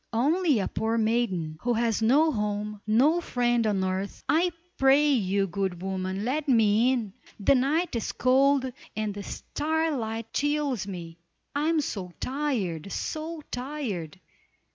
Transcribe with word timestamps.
"Only 0.13 0.57
a 0.57 0.67
poor 0.67 0.97
maiden, 0.97 1.59
who 1.61 1.73
has 1.75 2.01
no 2.01 2.31
home, 2.31 2.81
no 2.87 3.21
friend 3.21 3.67
on 3.67 3.83
earth. 3.83 4.23
I 4.27 4.49
pray 4.79 5.09
you, 5.09 5.45
good 5.45 5.83
woman, 5.83 6.25
let 6.25 6.49
me 6.49 6.91
in. 6.91 7.13
The 7.39 7.53
night 7.53 7.95
is 7.95 8.11
cold, 8.11 8.65
and 8.95 9.13
the 9.13 9.21
starlight 9.21 10.33
chills 10.33 10.87
me. 10.87 11.19
I 11.55 11.69
am 11.69 11.81
so 11.81 12.13
tired! 12.19 12.91
so 12.91 13.43
tired! 13.51 14.19